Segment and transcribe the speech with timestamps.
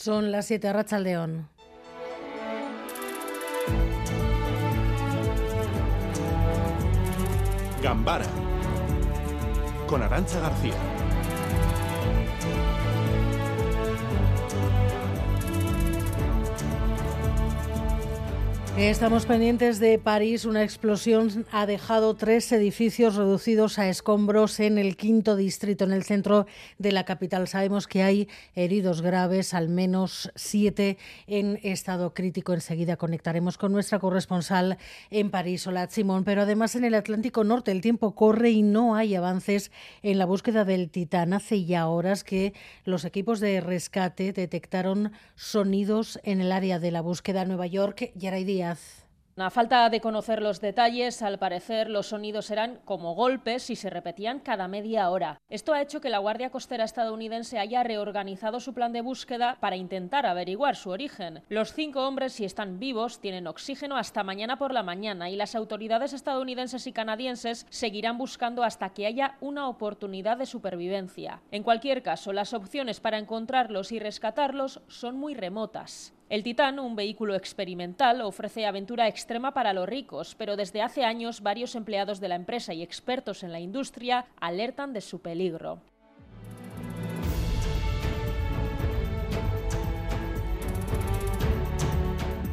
[0.00, 1.48] Son las 7 Racha León.
[7.82, 8.24] Gambara
[9.88, 10.97] con Arancha García.
[18.80, 20.44] Estamos pendientes de París.
[20.44, 26.04] Una explosión ha dejado tres edificios reducidos a escombros en el quinto distrito, en el
[26.04, 26.46] centro
[26.78, 27.48] de la capital.
[27.48, 30.96] Sabemos que hay heridos graves, al menos siete
[31.26, 32.54] en estado crítico.
[32.54, 34.78] Enseguida conectaremos con nuestra corresponsal
[35.10, 36.22] en París, Hola Simón.
[36.22, 40.24] Pero además en el Atlántico Norte el tiempo corre y no hay avances en la
[40.24, 41.32] búsqueda del Titán.
[41.32, 42.54] Hace ya horas que
[42.84, 48.12] los equipos de rescate detectaron sonidos en el área de la búsqueda Nueva York.
[48.14, 48.67] Yaray Díaz
[49.40, 53.88] a falta de conocer los detalles, al parecer los sonidos eran como golpes y se
[53.88, 55.40] repetían cada media hora.
[55.48, 59.76] Esto ha hecho que la Guardia Costera estadounidense haya reorganizado su plan de búsqueda para
[59.76, 61.42] intentar averiguar su origen.
[61.48, 65.54] Los cinco hombres, si están vivos, tienen oxígeno hasta mañana por la mañana y las
[65.54, 71.42] autoridades estadounidenses y canadienses seguirán buscando hasta que haya una oportunidad de supervivencia.
[71.52, 76.12] En cualquier caso, las opciones para encontrarlos y rescatarlos son muy remotas.
[76.28, 81.40] El Titán, un vehículo experimental, ofrece aventura extrema para los ricos, pero desde hace años
[81.40, 85.80] varios empleados de la empresa y expertos en la industria alertan de su peligro.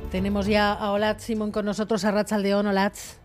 [0.10, 2.68] Tenemos ya a Olatz Simón con nosotros, a Rachaldeón.
[2.68, 3.25] Olatz.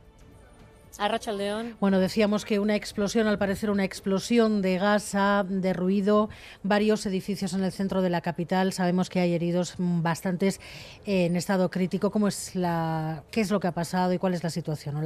[1.00, 1.76] A León.
[1.80, 6.28] Bueno, decíamos que una explosión, al parecer una explosión de gas ha derruido
[6.62, 8.74] varios edificios en el centro de la capital.
[8.74, 10.60] Sabemos que hay heridos bastantes
[11.06, 12.10] en estado crítico.
[12.10, 14.98] ¿Cómo es la, ¿Qué es lo que ha pasado y cuál es la situación?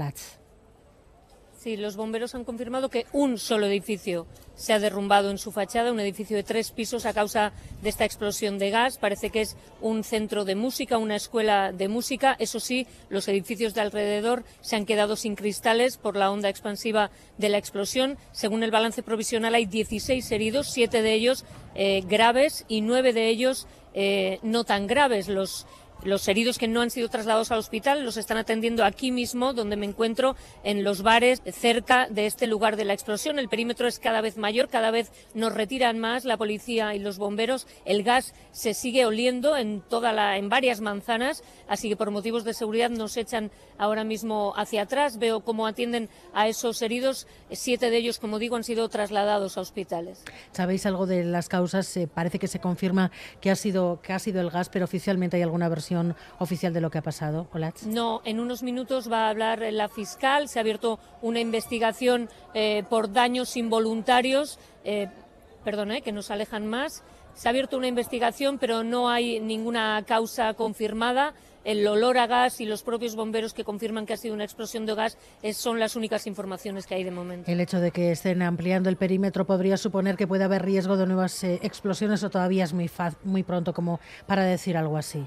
[1.65, 5.93] Sí, los bomberos han confirmado que un solo edificio se ha derrumbado en su fachada,
[5.93, 8.99] un edificio de tres pisos a causa de esta explosión de gas.
[8.99, 12.37] Parece que es un centro de música, una escuela de música.
[12.39, 17.11] Eso sí, los edificios de alrededor se han quedado sin cristales por la onda expansiva
[17.39, 18.19] de la explosión.
[18.33, 23.31] Según el balance provisional, hay 16 heridos, siete de ellos eh, graves y nueve de
[23.31, 25.29] ellos eh, no tan graves.
[25.29, 25.67] Los
[26.05, 29.77] los heridos que no han sido trasladados al hospital los están atendiendo aquí mismo, donde
[29.77, 33.39] me encuentro, en los bares cerca de este lugar de la explosión.
[33.39, 37.19] El perímetro es cada vez mayor, cada vez nos retiran más la policía y los
[37.19, 37.67] bomberos.
[37.85, 42.45] El gas se sigue oliendo en, toda la, en varias manzanas, así que por motivos
[42.45, 45.19] de seguridad nos echan ahora mismo hacia atrás.
[45.19, 47.27] Veo cómo atienden a esos heridos.
[47.51, 50.23] Siete de ellos, como digo, han sido trasladados a hospitales.
[50.53, 51.99] ¿Sabéis algo de las causas?
[52.13, 53.11] parece que se confirma
[53.41, 55.94] que ha sido que ha sido el gas, pero oficialmente hay alguna versión
[56.39, 57.47] oficial de lo que ha pasado,
[57.87, 60.49] No, en unos minutos va a hablar la fiscal.
[60.49, 64.59] Se ha abierto una investigación eh, por daños involuntarios.
[64.85, 65.09] Eh,
[65.65, 67.03] perdón, eh, que nos alejan más.
[67.35, 71.35] Se ha abierto una investigación, pero no hay ninguna causa confirmada.
[71.65, 74.85] El olor a gas y los propios bomberos que confirman que ha sido una explosión
[74.85, 75.17] de gas
[75.55, 77.51] son las únicas informaciones que hay de momento.
[77.51, 81.07] El hecho de que estén ampliando el perímetro podría suponer que puede haber riesgo de
[81.07, 82.91] nuevas explosiones o todavía es muy,
[83.25, 85.27] muy pronto como para decir algo así.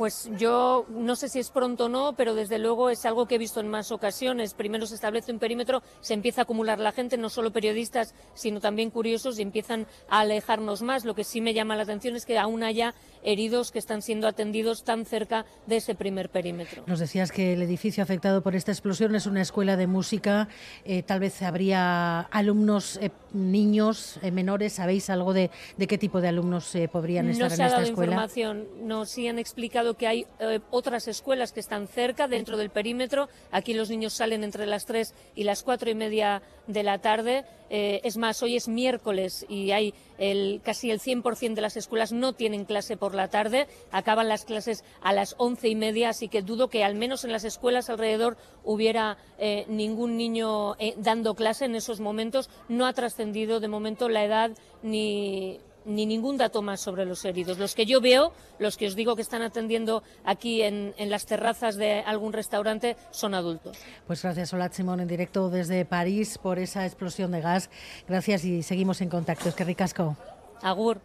[0.00, 3.34] Pues yo no sé si es pronto o no, pero desde luego es algo que
[3.34, 4.54] he visto en más ocasiones.
[4.54, 8.60] Primero se establece un perímetro, se empieza a acumular la gente, no solo periodistas, sino
[8.60, 11.04] también curiosos, y empiezan a alejarnos más.
[11.04, 14.26] Lo que sí me llama la atención es que aún haya heridos que están siendo
[14.26, 16.82] atendidos tan cerca de ese primer perímetro.
[16.86, 20.48] Nos decías que el edificio afectado por esta explosión es una escuela de música.
[20.86, 24.72] Eh, tal vez habría alumnos, eh, niños, eh, menores.
[24.72, 28.12] ¿Sabéis algo de, qué tipo de alumnos podrían estar en esta escuela?
[28.12, 28.66] información.
[28.82, 33.28] Nos sí han explicado que hay eh, otras escuelas que están cerca, dentro del perímetro.
[33.50, 37.44] Aquí los niños salen entre las 3 y las cuatro y media de la tarde.
[37.70, 42.12] Eh, es más, hoy es miércoles y hay el, casi el 100% de las escuelas
[42.12, 43.66] no tienen clase por la tarde.
[43.92, 47.32] Acaban las clases a las once y media, así que dudo que al menos en
[47.32, 52.50] las escuelas alrededor hubiera eh, ningún niño dando clase en esos momentos.
[52.68, 54.50] No ha trascendido de momento la edad
[54.82, 57.58] ni ni ningún dato más sobre los heridos.
[57.58, 61.76] Los que yo veo, los que os digo que están atendiendo aquí en, las terrazas
[61.76, 63.78] de algún restaurante, son adultos.
[64.06, 67.70] Pues gracias, Hola Simón, en directo desde París por esa explosión de gas.
[68.08, 69.48] Gracias y seguimos en contacto.
[69.48, 70.16] Es que ricasco.
[70.62, 71.00] Agur.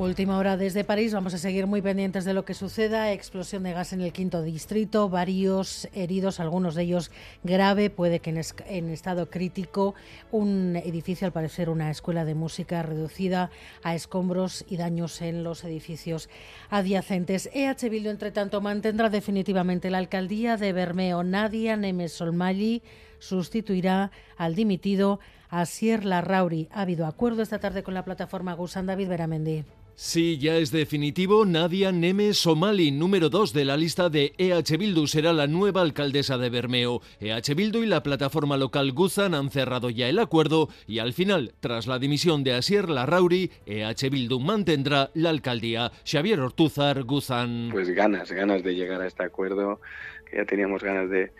[0.00, 1.12] Última hora desde París.
[1.12, 3.12] Vamos a seguir muy pendientes de lo que suceda.
[3.12, 7.10] Explosión de gas en el quinto distrito, varios heridos, algunos de ellos
[7.44, 9.94] grave, puede que en, estado crítico.
[10.32, 13.50] Un edificio, al parecer una escuela de música reducida
[13.82, 16.30] a escombros y daños en los edificios
[16.70, 17.50] adyacentes.
[17.52, 21.24] EH Bildu, entre tanto, mantendrá definitivamente la alcaldía de Bermeo.
[21.24, 22.82] Nadia Nemes Solmali
[23.20, 26.68] sustituirá al dimitido Asier Larrauri.
[26.72, 29.64] Ha habido acuerdo esta tarde con la plataforma Gusan David Beramendi.
[30.02, 31.44] Sí, ya es definitivo.
[31.44, 36.38] Nadia Neme Somali, número 2 de la lista de EH Bildu, será la nueva alcaldesa
[36.38, 37.02] de Bermeo.
[37.20, 41.52] EH Bildu y la plataforma local Guzan han cerrado ya el acuerdo y al final,
[41.60, 45.92] tras la dimisión de Asier Larrauri, EH Bildu mantendrá la alcaldía.
[46.10, 47.68] Xavier Ortúzar, Guzan.
[47.70, 49.82] Pues ganas, ganas de llegar a este acuerdo,
[50.30, 51.30] que ya teníamos ganas de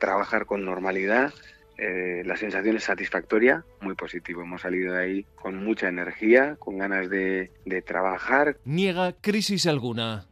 [0.00, 1.32] trabajar con normalidad
[1.80, 4.42] eh, la sensación es satisfactoria, muy positivo.
[4.42, 8.58] Hemos salido de ahí con mucha energía, con ganas de, de trabajar.
[8.66, 10.26] Niega crisis alguna.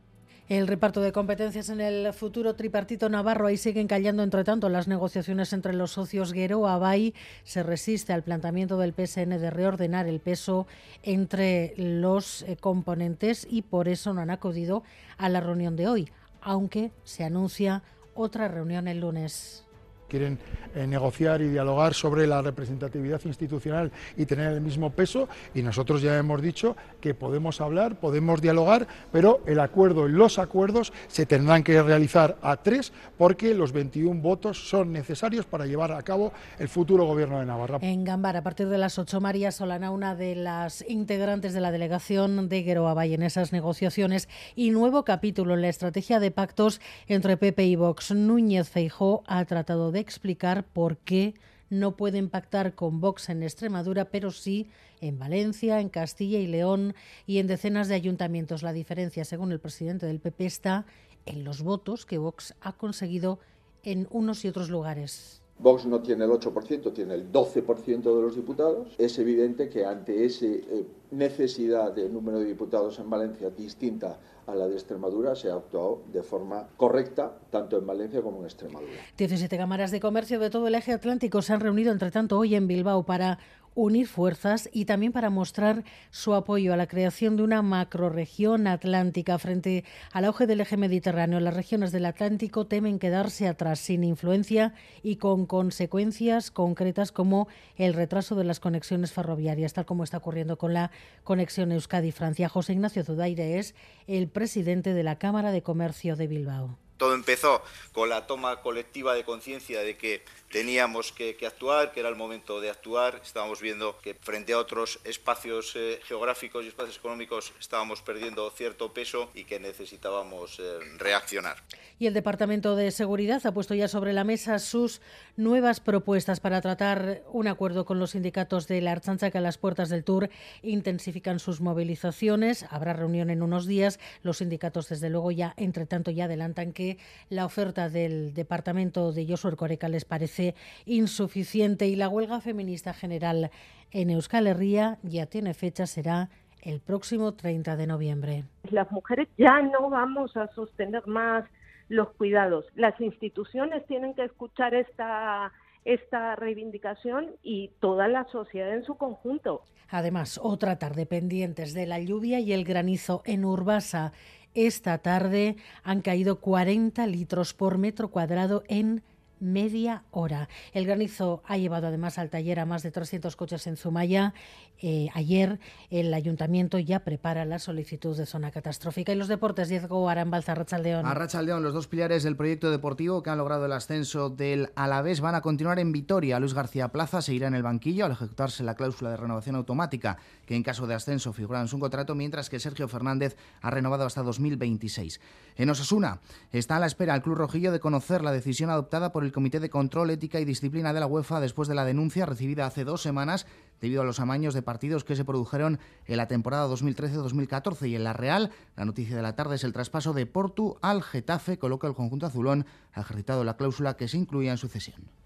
[0.50, 4.88] El reparto de competencias en el futuro tripartito navarro ahí siguen callando entre tanto las
[4.88, 10.20] negociaciones entre los socios Guero Abay se resiste al planteamiento del PSN de reordenar el
[10.20, 10.67] peso
[11.03, 14.82] entre los eh, componentes y por eso no han acudido
[15.19, 16.09] a la reunión de hoy,
[16.41, 17.82] aunque se anuncia
[18.19, 19.65] otra reunión el lunes
[20.08, 20.38] quieren
[20.75, 26.02] eh, negociar y dialogar sobre la representatividad institucional y tener el mismo peso y nosotros
[26.02, 31.26] ya hemos dicho que podemos hablar, podemos dialogar, pero el acuerdo y los acuerdos se
[31.26, 36.32] tendrán que realizar a tres porque los 21 votos son necesarios para llevar a cabo
[36.58, 37.78] el futuro gobierno de Navarra.
[37.81, 41.70] En Gambar, a partir de las 8, María Solana, una de las integrantes de la
[41.70, 47.37] delegación de Gueroa en esas negociaciones y nuevo capítulo en la estrategia de pactos entre
[47.37, 48.12] PP y Vox.
[48.12, 51.34] Núñez Feijó ha tratado de explicar por qué
[51.70, 56.94] no pueden pactar con Vox en Extremadura, pero sí en Valencia, en Castilla y León
[57.26, 58.62] y en decenas de ayuntamientos.
[58.62, 60.86] La diferencia, según el presidente del PP, está
[61.26, 63.38] en los votos que Vox ha conseguido
[63.82, 65.42] en unos y otros lugares.
[65.58, 68.94] Vox no tiene el 8%, tiene el 12% de los diputados.
[68.99, 74.55] Es evidente que ante esa eh, necesidad de número de diputados en Valencia distinta a
[74.55, 78.93] la de Extremadura se ha actuado de forma correcta tanto en Valencia como en Extremadura.
[79.16, 82.55] 17 cámaras de comercio de todo el eje atlántico se han reunido entre tanto hoy
[82.55, 83.38] en Bilbao para
[83.78, 89.38] unir fuerzas y también para mostrar su apoyo a la creación de una macroregión atlántica
[89.38, 91.38] frente al auge del eje mediterráneo.
[91.38, 97.46] Las regiones del Atlántico temen quedarse atrás sin influencia y con consecuencias concretas como
[97.76, 100.90] el retraso de las conexiones ferroviarias, tal como está ocurriendo con la
[101.22, 102.48] conexión Euskadi-Francia.
[102.48, 103.76] José Ignacio Zudaire es
[104.08, 106.88] el presidente de la Cámara de Comercio de Bilbao.
[106.98, 107.62] Todo empezó
[107.92, 112.60] con la toma colectiva de conciencia de que teníamos que, actuar, que era el momento
[112.60, 113.20] de actuar.
[113.24, 118.92] Estábamos viendo que frente a otros espacios eh, geográficos y espacios económicos estábamos perdiendo cierto
[118.92, 121.62] peso y que necesitábamos eh, reaccionar.
[122.00, 125.00] Y el Departamento de Seguridad ha puesto ya sobre la mesa sus
[125.36, 129.58] nuevas propuestas para tratar un acuerdo con los sindicatos de la Archancha que a las
[129.58, 130.30] puertas del Tour
[130.62, 132.64] intensifican sus movilizaciones.
[132.70, 133.98] Habrá reunión en unos días.
[134.22, 136.88] Los sindicatos, desde luego, ya, entre tanto, ya adelantan que
[137.29, 140.55] la oferta del Departamento de Josué Coreca les parece
[140.87, 143.50] insuficiente y la huelga feminista general
[143.90, 146.31] en Euskal Herria ya tiene fecha, será
[146.62, 148.44] el próximo 30 de noviembre.
[148.70, 151.44] Las mujeres ya no vamos a sostener más
[151.88, 152.67] los cuidados.
[152.75, 155.52] Las instituciones tienen que escuchar esta
[155.84, 159.62] esta reivindicación y toda la sociedad en su conjunto.
[159.88, 164.12] Además, otra tarde pendientes de la lluvia y el granizo en Urbasa.
[164.58, 169.05] Esta tarde han caído 40 litros por metro cuadrado en
[169.40, 170.49] media hora.
[170.73, 174.35] El granizo ha llevado además al taller a más de 300 coches en Zumaya.
[174.81, 175.58] Eh, ayer
[175.90, 179.12] el ayuntamiento ya prepara la solicitud de zona catastrófica.
[179.12, 181.06] Y los deportes, Diego Arambalza, Rachaldeón.
[181.06, 185.20] A Rachaldeón, los dos pilares del proyecto deportivo que han logrado el ascenso del Alavés
[185.20, 186.39] van a continuar en Vitoria.
[186.39, 190.55] Luis García Plaza seguirá en el banquillo al ejecutarse la cláusula de renovación automática que
[190.55, 194.22] en caso de ascenso figura en su contrato, mientras que Sergio Fernández ha renovado hasta
[194.22, 195.20] 2026.
[195.56, 196.20] En Osasuna
[196.53, 199.61] está a la espera el Club Rojillo de conocer la decisión adoptada por el Comité
[199.61, 203.03] de Control, Ética y Disciplina de la UEFA después de la denuncia recibida hace dos
[203.03, 203.47] semanas
[203.81, 208.05] debido a los amaños de partidos que se produjeron en la temporada 2013-2014 y en
[208.05, 208.51] la Real.
[208.77, 212.27] La noticia de la tarde es el traspaso de Portu al Getafe, coloca el conjunto
[212.27, 215.18] azulón, ha ejercitado la cláusula que se incluía en sucesión.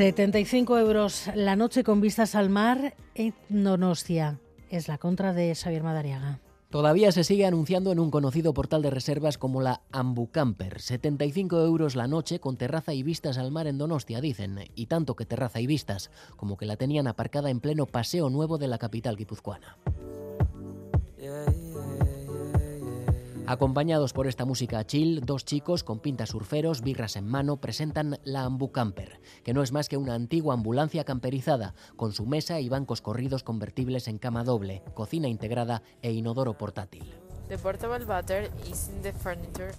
[0.00, 4.40] 75 euros la noche con vistas al mar en Donostia.
[4.70, 6.40] Es la contra de Xavier Madariaga.
[6.70, 10.80] Todavía se sigue anunciando en un conocido portal de reservas como la Ambucamper.
[10.80, 14.60] 75 euros la noche con terraza y vistas al mar en Donostia, dicen.
[14.74, 18.56] Y tanto que terraza y vistas, como que la tenían aparcada en pleno paseo nuevo
[18.56, 19.76] de la capital guipuzcoana.
[23.50, 28.44] Acompañados por esta música chill, dos chicos con pintas surferos, birras en mano, presentan la
[28.44, 32.68] Ambu Camper, que no es más que una antigua ambulancia camperizada, con su mesa y
[32.68, 37.19] bancos corridos convertibles en cama doble, cocina integrada e inodoro portátil.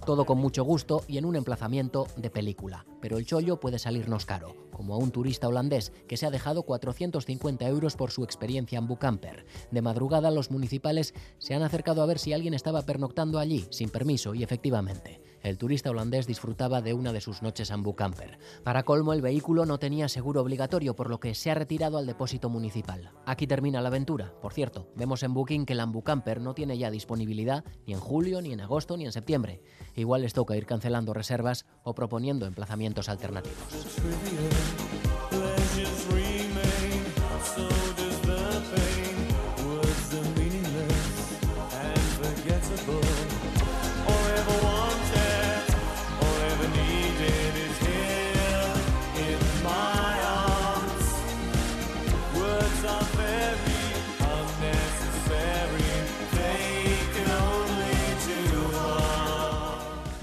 [0.04, 2.84] Todo con mucho gusto y en un emplazamiento de película.
[3.00, 6.64] Pero el chollo puede salirnos caro, como a un turista holandés que se ha dejado
[6.64, 9.46] 450 euros por su experiencia en Bucamper.
[9.70, 13.90] De madrugada los municipales se han acercado a ver si alguien estaba pernoctando allí, sin
[13.90, 18.38] permiso, y efectivamente el turista holandés disfrutaba de una de sus noches en Bucamper.
[18.64, 22.06] Para colmo, el vehículo no tenía seguro obligatorio, por lo que se ha retirado al
[22.06, 23.10] depósito municipal.
[23.26, 24.32] Aquí termina la aventura.
[24.40, 28.40] Por cierto, vemos en Booking que el Ambucamper no tiene ya disponibilidad ni en julio,
[28.40, 29.62] ni en agosto, ni en septiembre.
[29.94, 33.58] Igual les toca ir cancelando reservas o proponiendo emplazamientos alternativos.